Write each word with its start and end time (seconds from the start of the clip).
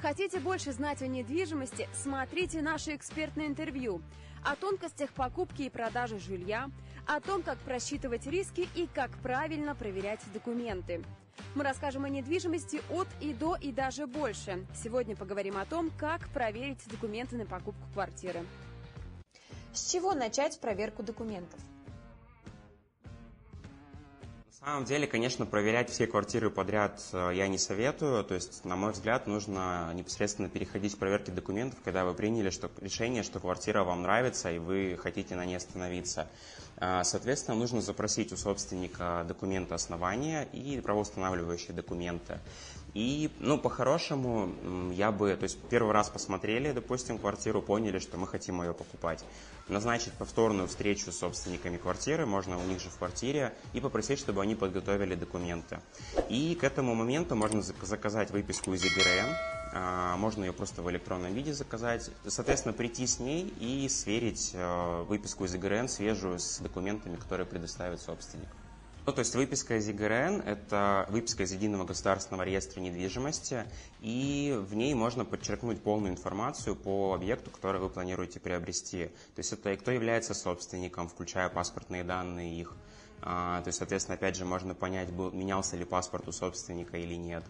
Хотите 0.00 0.40
больше 0.40 0.72
знать 0.72 1.00
о 1.02 1.06
недвижимости? 1.06 1.88
Смотрите 1.94 2.60
наше 2.60 2.94
экспертное 2.94 3.46
интервью 3.46 4.02
о 4.44 4.54
тонкостях 4.54 5.10
покупки 5.10 5.62
и 5.62 5.70
продажи 5.70 6.20
жилья, 6.20 6.70
о 7.06 7.20
том, 7.20 7.42
как 7.42 7.58
просчитывать 7.58 8.26
риски 8.26 8.68
и 8.76 8.86
как 8.92 9.10
правильно 9.18 9.74
проверять 9.74 10.20
документы. 10.32 11.02
Мы 11.54 11.64
расскажем 11.64 12.04
о 12.04 12.08
недвижимости 12.08 12.80
от 12.90 13.08
и 13.20 13.32
до 13.32 13.56
и 13.56 13.72
даже 13.72 14.06
больше. 14.06 14.64
Сегодня 14.74 15.16
поговорим 15.16 15.56
о 15.56 15.64
том, 15.64 15.90
как 15.98 16.28
проверить 16.28 16.86
документы 16.88 17.36
на 17.36 17.46
покупку 17.46 17.82
квартиры. 17.92 18.44
С 19.72 19.90
чего 19.90 20.14
начать 20.14 20.60
проверку 20.60 21.02
документов? 21.02 21.58
На 24.60 24.68
самом 24.68 24.84
деле, 24.86 25.06
конечно, 25.06 25.44
проверять 25.44 25.90
все 25.90 26.06
квартиры 26.06 26.48
подряд 26.48 27.00
э, 27.12 27.32
я 27.34 27.46
не 27.46 27.58
советую. 27.58 28.24
То 28.24 28.34
есть, 28.34 28.64
на 28.64 28.74
мой 28.74 28.92
взгляд, 28.92 29.26
нужно 29.26 29.92
непосредственно 29.92 30.48
переходить 30.48 30.94
к 30.94 30.98
проверке 30.98 31.30
документов, 31.30 31.78
когда 31.84 32.06
вы 32.06 32.14
приняли 32.14 32.48
что, 32.48 32.70
решение, 32.80 33.22
что 33.22 33.38
квартира 33.38 33.84
вам 33.84 34.02
нравится 34.02 34.50
и 34.50 34.58
вы 34.58 34.98
хотите 35.00 35.34
на 35.34 35.44
ней 35.44 35.56
остановиться. 35.56 36.26
А, 36.78 37.04
соответственно, 37.04 37.56
нужно 37.56 37.80
запросить 37.80 38.32
у 38.32 38.36
собственника 38.36 39.24
документы 39.26 39.74
основания 39.74 40.42
и 40.52 40.80
правоустанавливающие 40.80 41.74
документы. 41.74 42.38
И, 42.92 43.30
ну, 43.40 43.58
по-хорошему, 43.58 44.92
я 44.92 45.12
бы, 45.12 45.34
то 45.36 45.42
есть 45.42 45.58
первый 45.68 45.92
раз 45.92 46.08
посмотрели, 46.08 46.72
допустим, 46.72 47.18
квартиру, 47.18 47.60
поняли, 47.60 47.98
что 47.98 48.16
мы 48.16 48.26
хотим 48.26 48.62
ее 48.62 48.72
покупать. 48.72 49.22
Назначить 49.68 50.14
повторную 50.14 50.66
встречу 50.68 51.12
с 51.12 51.18
собственниками 51.18 51.76
квартиры, 51.76 52.24
можно 52.24 52.58
у 52.58 52.62
них 52.62 52.80
же 52.80 52.88
в 52.88 52.96
квартире, 52.96 53.52
и 53.74 53.80
попросить, 53.80 54.18
чтобы 54.18 54.40
они 54.40 54.54
подготовили 54.54 55.14
документы. 55.14 55.80
И 56.30 56.54
к 56.54 56.64
этому 56.64 56.94
моменту 56.94 57.36
можно 57.36 57.60
заказать 57.60 58.30
выписку 58.30 58.72
из 58.72 58.82
ЕГРН, 58.82 59.34
а, 59.78 60.16
можно 60.16 60.44
ее 60.44 60.54
просто 60.54 60.80
в 60.80 60.90
электронном 60.90 61.34
виде 61.34 61.52
заказать. 61.52 62.10
Соответственно, 62.26 62.72
прийти 62.72 63.06
с 63.06 63.18
ней 63.18 63.52
и 63.60 63.88
сверить 63.90 64.52
э, 64.54 65.02
выписку 65.02 65.44
из 65.44 65.52
ЕГРН 65.52 65.88
свежую 65.88 66.38
с 66.38 66.60
документами, 66.66 67.16
которые 67.16 67.46
предоставит 67.46 68.00
собственник. 68.00 68.48
Ну, 69.06 69.12
то 69.12 69.20
есть 69.20 69.36
выписка 69.36 69.76
из 69.76 69.86
ЕГРН– 69.86 70.40
это 70.46 71.06
выписка 71.10 71.44
из 71.44 71.52
Единого 71.52 71.84
государственного 71.84 72.42
реестра 72.42 72.80
недвижимости, 72.80 73.64
и 74.00 74.52
в 74.68 74.74
ней 74.74 74.94
можно 74.94 75.24
подчеркнуть 75.24 75.80
полную 75.80 76.12
информацию 76.12 76.74
по 76.74 77.14
объекту, 77.14 77.52
который 77.52 77.80
вы 77.80 77.88
планируете 77.88 78.40
приобрести. 78.40 79.06
То 79.36 79.38
есть 79.38 79.52
это 79.52 79.76
кто 79.76 79.92
является 79.92 80.34
собственником, 80.34 81.08
включая 81.08 81.48
паспортные 81.48 82.02
данные 82.02 82.58
их. 82.58 82.74
А, 83.22 83.60
то 83.62 83.68
есть, 83.68 83.78
соответственно, 83.78 84.16
опять 84.16 84.36
же, 84.36 84.44
можно 84.44 84.74
понять, 84.74 85.10
был, 85.12 85.32
менялся 85.32 85.76
ли 85.76 85.84
паспорт 85.84 86.28
у 86.28 86.32
собственника 86.32 86.96
или 86.96 87.14
нет. 87.14 87.44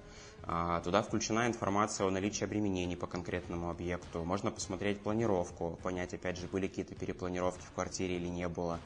А, 0.44 0.80
туда 0.80 1.02
включена 1.02 1.46
информация 1.46 2.06
о 2.06 2.10
наличии 2.10 2.44
обременений 2.44 2.96
по 2.96 3.06
конкретному 3.06 3.70
объекту. 3.70 4.24
Можно 4.24 4.50
посмотреть 4.50 5.00
планировку, 5.00 5.78
понять, 5.82 6.14
опять 6.14 6.38
же, 6.38 6.46
были 6.46 6.68
какие-то 6.68 6.94
перепланировки 6.94 7.64
в 7.66 7.72
квартире 7.72 8.16
или 8.16 8.28
не 8.28 8.48
было. 8.48 8.78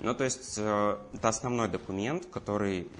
Ну, 0.00 0.12
то 0.14 0.24
есть 0.24 0.56
э, 0.58 0.98
это 1.12 1.28
основной 1.28 1.68
документ, 1.68 2.26
который 2.26 2.90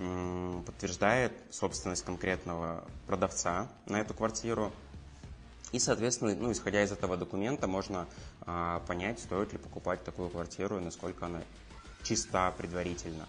подтверждает 0.64 1.32
собственность 1.50 2.04
конкретного 2.04 2.84
продавца 3.06 3.68
на 3.86 4.00
эту 4.00 4.14
квартиру. 4.14 4.72
И, 5.72 5.80
соответственно, 5.80 6.36
ну, 6.36 6.52
исходя 6.52 6.84
из 6.84 6.92
этого 6.92 7.16
документа, 7.16 7.66
можно 7.66 8.06
а, 8.42 8.78
понять, 8.86 9.18
стоит 9.18 9.52
ли 9.52 9.58
покупать 9.58 10.04
такую 10.04 10.30
квартиру 10.30 10.78
и 10.78 10.80
насколько 10.80 11.26
она 11.26 11.42
чиста 12.04 12.50
предварительно. 12.52 13.26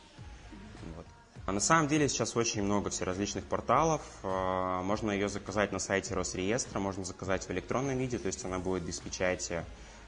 Вот. 0.95 1.05
А 1.47 1.51
на 1.51 1.59
самом 1.59 1.87
деле 1.87 2.09
сейчас 2.09 2.35
очень 2.35 2.63
много 2.63 2.89
всеразличных 2.89 3.45
порталов. 3.45 4.01
А, 4.23 4.81
можно 4.81 5.11
ее 5.11 5.29
заказать 5.29 5.71
на 5.71 5.79
сайте 5.79 6.13
Росреестра, 6.13 6.79
можно 6.79 7.05
заказать 7.05 7.47
в 7.47 7.51
электронном 7.51 7.97
виде, 7.97 8.17
то 8.17 8.27
есть 8.27 8.43
она 8.45 8.59
будет 8.59 8.83
без 8.83 8.99
печати. 8.99 9.63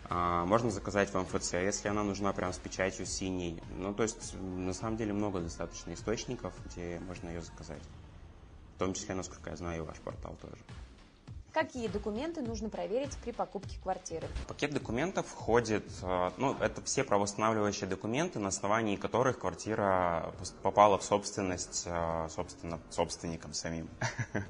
А, 0.09 0.45
можно 0.45 0.71
заказать 0.71 1.13
в 1.13 1.19
МФЦ, 1.19 1.53
если 1.53 1.89
она 1.89 2.03
нужна 2.03 2.33
прям 2.33 2.53
с 2.53 2.57
печатью 2.57 3.05
синей. 3.05 3.61
Ну, 3.77 3.93
то 3.93 4.03
есть, 4.03 4.33
на 4.39 4.73
самом 4.73 4.97
деле, 4.97 5.13
много 5.13 5.39
достаточно 5.39 5.93
источников, 5.93 6.53
где 6.65 6.99
можно 6.99 7.29
ее 7.29 7.41
заказать. 7.41 7.83
В 8.75 8.79
том 8.79 8.93
числе, 8.93 9.15
насколько 9.15 9.49
я 9.49 9.55
знаю, 9.55 9.83
и 9.83 9.85
ваш 9.85 9.97
портал 9.97 10.35
тоже. 10.41 10.61
Какие 11.57 11.87
документы 11.87 12.43
нужно 12.43 12.69
проверить 12.69 13.17
при 13.23 13.31
покупке 13.31 13.79
квартиры? 13.81 14.27
Пакет 14.47 14.75
документов 14.75 15.25
входит, 15.25 15.85
э, 16.03 16.29
ну, 16.37 16.55
это 16.59 16.83
все 16.83 17.03
правоустанавливающие 17.03 17.89
документы, 17.89 18.37
на 18.37 18.49
основании 18.49 18.95
которых 18.95 19.39
квартира 19.39 20.31
попала 20.61 20.99
в 20.99 21.03
собственность, 21.03 21.85
э, 21.87 22.27
собственно, 22.29 22.79
собственникам 22.91 23.53
самим. 23.53 23.89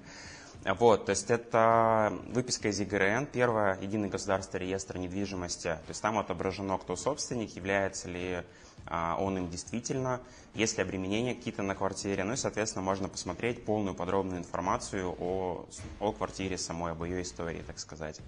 Вот, 0.65 1.05
то 1.05 1.11
есть 1.11 1.29
это 1.29 2.11
выписка 2.27 2.67
из 2.67 2.79
ЕГРН, 2.79 3.27
первое, 3.27 3.79
единый 3.79 4.09
государственный 4.09 4.65
реестр 4.65 4.97
недвижимости. 4.97 5.67
То 5.67 5.89
есть 5.89 6.01
там 6.01 6.17
отображено, 6.17 6.77
кто 6.77 6.97
собственник, 6.97 7.55
является 7.55 8.09
ли 8.09 8.43
он 8.89 9.37
им 9.37 9.49
действительно, 9.49 10.21
есть 10.53 10.77
ли 10.77 10.83
обременения 10.83 11.35
какие-то 11.35 11.63
на 11.63 11.75
квартире. 11.75 12.23
Ну 12.23 12.33
и, 12.33 12.37
соответственно, 12.37 12.83
можно 12.83 13.09
посмотреть 13.09 13.65
полную 13.65 13.95
подробную 13.95 14.39
информацию 14.39 15.15
о, 15.19 15.65
о 15.99 16.11
квартире 16.11 16.57
самой, 16.57 16.93
об 16.93 17.03
ее 17.03 17.21
истории, 17.21 17.63
так 17.65 17.79
сказать. 17.79 18.19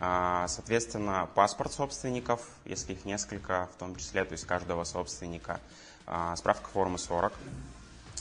А, 0.00 0.48
соответственно, 0.48 1.28
паспорт 1.34 1.72
собственников, 1.72 2.48
если 2.64 2.94
их 2.94 3.04
несколько, 3.04 3.68
в 3.74 3.78
том 3.78 3.94
числе, 3.96 4.24
то 4.24 4.32
есть 4.32 4.44
каждого 4.46 4.84
собственника. 4.84 5.60
А, 6.06 6.34
справка 6.36 6.68
формы 6.68 6.98
40 6.98 7.32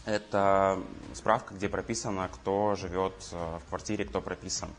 это 0.05 0.81
справка, 1.13 1.53
где 1.53 1.69
прописано, 1.69 2.29
кто 2.33 2.75
живет 2.75 3.13
э, 3.31 3.59
в 3.59 3.69
квартире, 3.69 4.05
кто 4.05 4.21
прописан. 4.21 4.69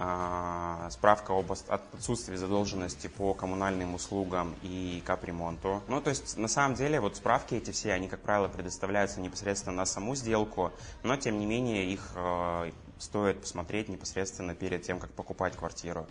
А, 0.00 0.88
справка 0.92 1.36
об 1.36 1.50
отсутствии 1.50 2.36
задолженности 2.36 3.08
по 3.08 3.34
коммунальным 3.34 3.96
услугам 3.96 4.54
и 4.62 5.02
капремонту. 5.04 5.82
Ну, 5.88 6.00
то 6.00 6.10
есть, 6.10 6.36
на 6.36 6.46
самом 6.46 6.76
деле, 6.76 7.00
вот 7.00 7.16
справки 7.16 7.56
эти 7.56 7.72
все, 7.72 7.92
они, 7.94 8.06
как 8.06 8.20
правило, 8.20 8.46
предоставляются 8.46 9.20
непосредственно 9.20 9.74
на 9.74 9.86
саму 9.86 10.14
сделку, 10.14 10.70
но, 11.02 11.16
тем 11.16 11.40
не 11.40 11.46
менее, 11.46 11.84
их 11.92 12.12
э, 12.14 12.70
стоит 13.00 13.40
посмотреть 13.40 13.88
непосредственно 13.88 14.54
перед 14.54 14.82
тем, 14.82 15.00
как 15.00 15.10
покупать 15.10 15.56
квартиру, 15.56 16.06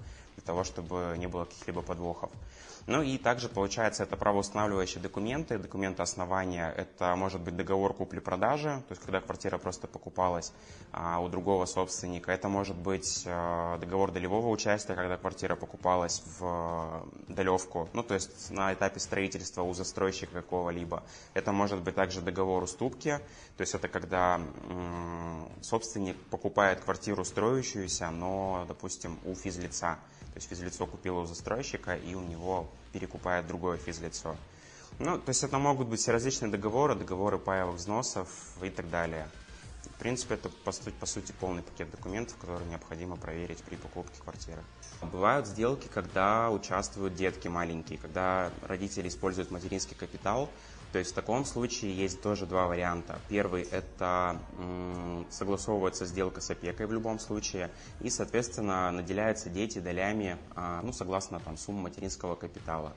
того, 0.47 0.63
чтобы 0.63 1.15
не 1.17 1.27
было 1.27 1.45
каких-либо 1.45 1.81
подвохов. 1.81 2.31
Ну 2.87 3.01
и 3.01 3.17
также 3.17 3.49
получается 3.49 4.03
это 4.03 4.15
правоустанавливающие 4.15 5.01
документы, 5.01 5.57
документы 5.57 6.01
основания. 6.03 6.73
Это 6.77 7.13
может 7.17 7.41
быть 7.41 7.57
договор 7.57 7.93
купли-продажи, 7.93 8.81
то 8.87 8.91
есть 8.91 9.01
когда 9.01 9.19
квартира 9.19 9.57
просто 9.57 9.87
покупалась 9.87 10.53
а, 10.93 11.19
у 11.19 11.27
другого 11.27 11.65
собственника. 11.65 12.31
Это 12.31 12.47
может 12.47 12.77
быть 12.77 13.23
а, 13.25 13.77
договор 13.77 14.13
долевого 14.13 14.47
участия, 14.47 14.95
когда 14.95 15.17
квартира 15.17 15.57
покупалась 15.57 16.23
в 16.39 16.45
а, 16.45 17.07
долевку, 17.27 17.89
ну 17.91 18.03
то 18.03 18.13
есть 18.13 18.51
на 18.51 18.73
этапе 18.73 19.01
строительства 19.01 19.63
у 19.63 19.73
застройщика 19.73 20.31
какого-либо. 20.31 21.03
Это 21.33 21.51
может 21.51 21.81
быть 21.81 21.95
также 21.95 22.21
договор 22.21 22.63
уступки, 22.63 23.19
то 23.57 23.61
есть 23.61 23.75
это 23.75 23.89
когда 23.89 24.39
собственник 25.61 26.17
покупает 26.29 26.81
квартиру 26.81 27.23
строящуюся, 27.25 28.09
но, 28.09 28.65
допустим, 28.67 29.19
у 29.25 29.35
физлица. 29.35 29.97
То 30.33 30.35
есть 30.35 30.49
физлицо 30.49 30.85
купило 30.85 31.21
у 31.21 31.25
застройщика, 31.25 31.95
и 31.95 32.13
у 32.13 32.21
него 32.21 32.69
перекупает 32.93 33.47
другое 33.47 33.77
физлицо. 33.77 34.35
Ну, 34.99 35.19
то 35.19 35.29
есть 35.29 35.43
это 35.43 35.57
могут 35.57 35.87
быть 35.87 36.07
различные 36.07 36.51
договоры, 36.51 36.95
договоры 36.95 37.37
паевых 37.37 37.75
взносов 37.75 38.29
и 38.61 38.69
так 38.69 38.89
далее. 38.89 39.29
В 39.83 39.99
принципе, 39.99 40.35
это 40.35 40.49
по 40.49 40.71
сути, 40.71 40.93
по 40.99 41.05
сути 41.05 41.33
полный 41.39 41.63
пакет 41.63 41.89
документов, 41.91 42.37
которые 42.37 42.69
необходимо 42.69 43.15
проверить 43.15 43.63
при 43.63 43.75
покупке 43.75 44.21
квартиры. 44.21 44.61
Бывают 45.01 45.47
сделки, 45.47 45.87
когда 45.87 46.49
участвуют 46.51 47.15
детки 47.15 47.47
маленькие, 47.47 47.97
когда 47.97 48.51
родители 48.63 49.07
используют 49.07 49.51
материнский 49.51 49.95
капитал, 49.95 50.49
то 50.91 50.99
есть 50.99 51.11
в 51.11 51.15
таком 51.15 51.43
случае 51.45 51.95
есть 51.95 52.21
тоже 52.21 52.45
два 52.45 52.67
варианта. 52.67 53.19
Первый– 53.27 53.63
это 53.71 54.39
согласовывается 55.29 56.05
сделка 56.05 56.41
с 56.41 56.49
опекой 56.49 56.85
в 56.85 56.93
любом 56.93 57.19
случае, 57.19 57.69
и, 58.01 58.09
соответственно, 58.09 58.89
наделяются 58.91 59.49
дети 59.49 59.79
долями, 59.79 60.37
а, 60.55 60.81
ну, 60.83 60.93
согласно 60.93 61.39
там, 61.39 61.57
сумме 61.57 61.81
материнского 61.81 62.35
капитала. 62.35 62.93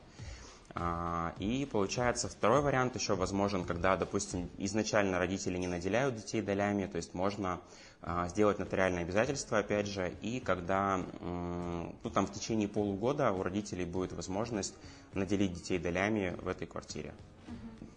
А, 0.72 1.34
и 1.40 1.68
получается 1.70 2.28
второй 2.28 2.60
вариант 2.60 2.94
еще 2.94 3.16
возможен, 3.16 3.64
когда, 3.64 3.96
допустим, 3.96 4.48
изначально 4.58 5.18
родители 5.18 5.58
не 5.58 5.66
наделяют 5.66 6.14
детей 6.14 6.42
долями, 6.42 6.86
то 6.86 6.96
есть 6.96 7.12
можно 7.12 7.60
а, 8.02 8.28
сделать 8.28 8.60
нотариальное 8.60 9.02
обязательство, 9.02 9.58
опять 9.58 9.88
же, 9.88 10.14
и 10.22 10.38
когда 10.38 11.00
ну, 11.20 12.10
там 12.14 12.26
в 12.26 12.32
течение 12.32 12.68
полугода 12.68 13.32
у 13.32 13.42
родителей 13.42 13.84
будет 13.84 14.12
возможность 14.12 14.74
наделить 15.12 15.54
детей 15.54 15.78
долями 15.78 16.36
в 16.40 16.46
этой 16.46 16.68
квартире 16.68 17.12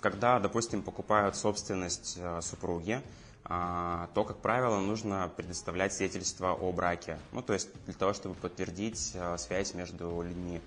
когда, 0.03 0.37
допустим, 0.39 0.83
покупают 0.83 1.37
собственность 1.37 2.17
э, 2.17 2.41
супруги, 2.41 3.01
а, 3.45 4.09
то, 4.13 4.25
как 4.25 4.37
правило, 4.37 4.79
нужно 4.79 5.31
предоставлять 5.37 5.93
свидетельство 5.93 6.51
о 6.51 6.73
браке. 6.73 7.17
Ну, 7.31 7.41
то 7.41 7.53
есть 7.53 7.69
для 7.85 7.93
того, 7.93 8.11
чтобы 8.11 8.35
подтвердить 8.35 9.13
э, 9.15 9.37
связь 9.37 9.73
между 9.73 10.21
людьми. 10.21 10.59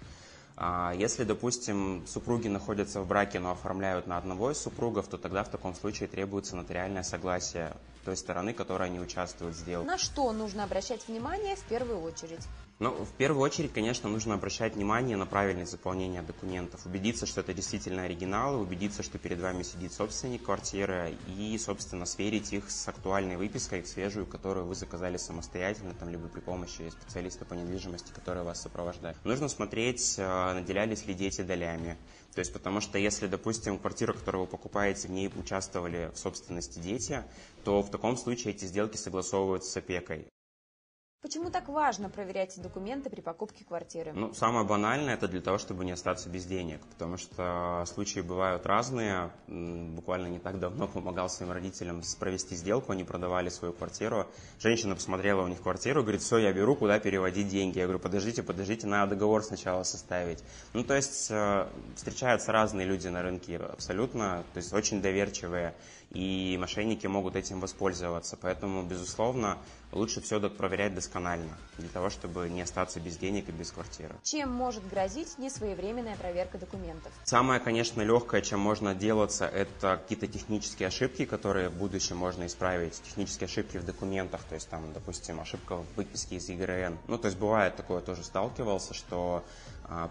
А, 0.57 0.95
если, 0.97 1.25
допустим, 1.25 2.07
супруги 2.07 2.49
находятся 2.49 3.03
в 3.03 3.07
браке, 3.07 3.39
но 3.39 3.51
оформляют 3.51 4.07
на 4.07 4.17
одного 4.17 4.53
из 4.53 4.59
супругов, 4.59 5.07
то 5.07 5.19
тогда 5.19 5.45
в 5.45 5.51
таком 5.51 5.75
случае 5.75 6.09
требуется 6.09 6.57
нотариальное 6.57 7.03
согласие 7.03 7.77
той 8.07 8.17
стороны, 8.17 8.55
которая 8.55 8.89
не 8.89 9.01
участвует 9.01 9.55
в 9.55 9.59
сделке. 9.59 9.87
На 9.87 9.99
что 9.99 10.33
нужно 10.33 10.65
обращать 10.65 11.07
внимание 11.09 11.57
в 11.57 11.65
первую 11.65 12.01
очередь? 12.01 12.47
Ну, 12.79 12.91
в 12.91 13.11
первую 13.13 13.43
очередь, 13.43 13.73
конечно, 13.73 14.11
нужно 14.11 14.35
обращать 14.35 14.75
внимание 14.75 15.17
на 15.17 15.25
правильное 15.25 15.65
заполнение 15.65 16.21
документов, 16.21 16.85
убедиться, 16.85 17.25
что 17.25 17.41
это 17.41 17.55
действительно 17.55 18.03
оригиналы, 18.03 18.59
убедиться, 18.59 19.03
что 19.03 19.17
перед 19.17 19.41
вами 19.41 19.63
сидит 19.63 19.95
собственник 19.95 20.43
квартиры 20.43 21.17
и, 21.27 21.57
собственно, 21.57 22.05
сверить 22.05 22.53
их 22.53 22.71
с 22.71 22.87
актуальной 22.87 23.39
выпиской, 23.39 23.83
свежую, 23.87 24.27
которую 24.27 24.67
вы 24.67 24.75
заказали 24.75 25.17
самостоятельно, 25.17 25.95
там, 25.95 26.11
либо 26.11 26.29
при 26.29 26.41
помощи 26.41 26.91
специалиста 26.91 27.47
по 27.47 27.55
недвижимости, 27.55 28.13
который 28.13 28.43
вас 28.43 28.61
сопровождает. 28.61 29.17
Нужно 29.25 29.49
смотреть, 29.49 30.17
э, 30.19 30.53
наделялись 30.53 31.07
ли 31.07 31.15
дети 31.15 31.41
долями. 31.41 31.97
То 32.35 32.41
есть, 32.41 32.53
потому 32.53 32.83
что 32.83 32.99
если, 32.99 33.27
допустим, 33.27 33.79
квартира, 33.79 34.13
которую 34.13 34.45
вы 34.45 34.51
покупаете, 34.51 35.09
в 35.09 35.13
ней 35.13 35.33
участвовали 35.35 36.11
в 36.15 36.19
собственности 36.19 36.79
дети, 36.79 37.25
то 37.65 37.81
в 37.81 37.91
таком 37.91 38.19
случае 38.19 38.53
эти 38.53 38.67
сделки 38.67 38.99
согласовываются 38.99 39.71
с 39.71 39.77
опекой. 39.79 40.29
Почему 41.27 41.51
так 41.51 41.69
важно 41.69 42.09
проверять 42.09 42.57
документы 42.63 43.11
при 43.11 43.21
покупке 43.21 43.65
квартиры? 43.65 44.13
Ну, 44.15 44.33
самое 44.33 44.65
банальное 44.65 45.15
это 45.15 45.27
для 45.27 45.41
того, 45.41 45.59
чтобы 45.59 45.85
не 45.85 45.91
остаться 45.91 46.29
без 46.29 46.45
денег, 46.45 46.81
потому 46.93 47.17
что 47.17 47.83
случаи 47.93 48.21
бывают 48.21 48.65
разные. 48.65 49.33
Буквально 49.49 50.29
не 50.29 50.39
так 50.39 50.61
давно 50.61 50.87
помогал 50.87 51.29
своим 51.29 51.51
родителям 51.51 52.01
провести 52.21 52.55
сделку, 52.55 52.93
они 52.93 53.03
продавали 53.03 53.49
свою 53.49 53.75
квартиру. 53.75 54.29
Женщина 54.61 54.95
посмотрела 54.95 55.43
у 55.43 55.49
них 55.49 55.61
квартиру, 55.63 56.03
говорит, 56.03 56.23
все, 56.23 56.39
я 56.39 56.53
беру, 56.53 56.77
куда 56.77 57.01
переводить 57.01 57.49
деньги. 57.49 57.79
Я 57.79 57.87
говорю, 57.87 57.99
подождите, 57.99 58.45
подождите, 58.45 58.87
надо 58.87 59.17
договор 59.17 59.43
сначала 59.43 59.83
составить. 59.83 60.45
Ну, 60.75 60.85
то 60.85 60.95
есть 60.95 61.27
э, 61.33 61.67
встречаются 61.97 62.53
разные 62.53 62.87
люди 62.87 63.09
на 63.09 63.23
рынке 63.23 63.57
абсолютно, 63.57 64.45
то 64.55 64.59
есть 64.59 64.73
очень 64.73 65.03
доверчивые 65.03 65.75
и 66.11 66.57
мошенники 66.59 67.07
могут 67.07 67.37
этим 67.37 67.61
воспользоваться. 67.61 68.39
Поэтому, 68.41 68.83
безусловно, 68.83 69.59
лучше 69.97 70.21
все 70.21 70.41
проверять 70.49 70.95
досконально, 70.95 71.57
для 71.79 71.89
того, 71.89 72.11
чтобы 72.11 72.49
не 72.49 72.63
остаться 72.63 73.01
без 73.01 73.17
денег 73.17 73.49
и 73.49 73.53
без 73.53 73.71
квартиры. 73.71 74.15
Чем 74.23 74.53
может 74.53 74.87
грозить 74.89 75.39
несвоевременная 75.39 76.17
проверка 76.17 76.59
документов? 76.59 77.13
Самое, 77.25 77.61
конечно, 77.61 78.03
легкое, 78.03 78.43
чем 78.43 78.61
можно 78.61 78.95
делаться, 78.95 79.47
это 79.47 79.99
какие-то 80.03 80.27
технические 80.27 80.89
ошибки, 80.89 81.25
которые 81.25 81.69
в 81.69 81.75
будущем 81.75 82.17
можно 82.17 82.47
исправить. 82.47 83.01
Технические 83.03 83.47
ошибки 83.47 83.79
в 83.79 83.85
документах, 83.85 84.43
то 84.45 84.55
есть 84.55 84.69
там, 84.69 84.93
допустим, 84.93 85.41
ошибка 85.41 85.77
в 85.77 85.87
выписке 85.97 86.37
из 86.37 86.49
ЕГРН. 86.49 86.99
Ну, 87.09 87.19
то 87.19 87.27
есть 87.27 87.39
бывает 87.39 87.77
такое, 87.77 88.01
тоже 88.01 88.23
сталкивался, 88.23 88.95
что 88.95 89.45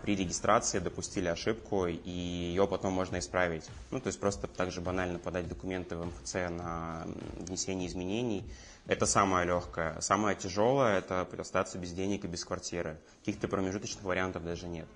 при 0.01 0.15
регистрации 0.15 0.79
допустили 0.79 1.27
ошибку, 1.27 1.85
и 1.87 2.09
ее 2.09 2.67
потом 2.67 2.93
можно 2.93 3.19
исправить. 3.19 3.65
Ну, 3.91 3.99
то 3.99 4.07
есть 4.07 4.19
просто 4.19 4.47
также 4.47 4.81
банально 4.81 5.19
подать 5.19 5.47
документы 5.47 5.95
в 5.95 6.05
МФЦ 6.05 6.33
на 6.49 7.05
внесение 7.39 7.87
изменений. 7.87 8.43
Это 8.87 9.05
самое 9.05 9.45
легкое. 9.45 9.99
Самое 9.99 10.35
тяжелое– 10.35 10.97
это 10.99 11.27
остаться 11.39 11.77
без 11.77 11.91
денег 11.91 12.23
и 12.23 12.27
без 12.27 12.45
квартиры. 12.45 12.97
Каких-то 13.19 13.47
промежуточных 13.47 14.03
вариантов 14.03 14.45
даже 14.45 14.67
нет. 14.67 14.87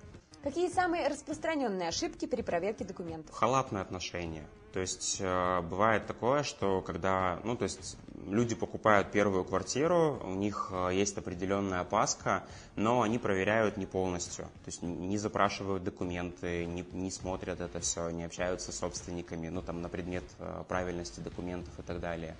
Какие 0.42 0.70
самые 0.70 1.08
распространенные 1.08 1.88
ошибки 1.88 2.26
при 2.26 2.40
проверке 2.40 2.84
документов? 2.84 3.34
Халатное 3.34 3.82
отношение. 3.82 4.46
То 4.72 4.80
есть 4.80 5.16
э, 5.20 5.60
бывает 5.62 6.06
такое, 6.06 6.42
что 6.44 6.80
когда, 6.80 7.40
ну, 7.42 7.56
то 7.56 7.64
есть 7.64 7.96
люди 8.26 8.54
покупают 8.54 9.10
первую 9.10 9.44
квартиру, 9.44 10.20
у 10.22 10.34
них 10.34 10.68
э, 10.70 10.90
есть 10.92 11.18
определенная 11.18 11.80
опаска, 11.80 12.44
но 12.76 13.02
они 13.02 13.18
проверяют 13.18 13.76
не 13.76 13.86
полностью. 13.86 14.44
То 14.44 14.66
есть 14.66 14.82
не 14.82 15.18
запрашивают 15.18 15.82
документы, 15.82 16.66
не, 16.66 16.84
не 16.92 17.10
смотрят 17.10 17.60
это 17.60 17.80
все, 17.80 18.10
не 18.10 18.24
общаются 18.24 18.70
с 18.70 18.78
собственниками, 18.78 19.48
ну, 19.48 19.60
там, 19.60 19.82
на 19.82 19.88
предмет 19.88 20.24
э, 20.38 20.62
правильности 20.68 21.20
документов 21.20 21.76
и 21.78 21.82
так 21.82 21.98
далее. 21.98 22.36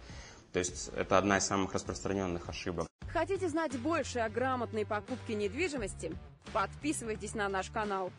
То 0.52 0.60
есть 0.60 0.90
это 0.96 1.18
одна 1.18 1.38
из 1.38 1.44
самых 1.44 1.72
распространенных 1.74 2.48
ошибок. 2.48 2.86
Хотите 3.12 3.48
знать 3.48 3.76
больше 3.78 4.20
о 4.20 4.28
грамотной 4.28 4.86
покупке 4.86 5.34
недвижимости? 5.34 6.12
Подписывайтесь 6.52 7.34
на 7.34 7.48
наш 7.48 7.70
канал. 7.70 8.12